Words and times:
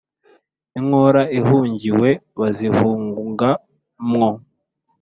inkora 0.79 1.21
ihungiwe 1.39 2.09
bazihunga 2.39 3.49
mwo. 4.09 4.29